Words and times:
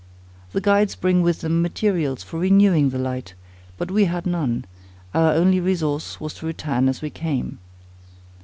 The 0.51 0.61
guides 0.61 0.95
bring 0.95 1.21
with 1.21 1.41
them 1.41 1.61
materials 1.61 2.23
for 2.23 2.39
renewing 2.39 2.89
the 2.89 2.97
light, 2.97 3.35
but 3.77 3.91
we 3.91 4.05
had 4.05 4.25
none—our 4.25 5.31
only 5.33 5.59
resource 5.59 6.19
was 6.19 6.33
to 6.39 6.47
return 6.47 6.89
as 6.89 7.03
we 7.03 7.11
came. 7.11 7.59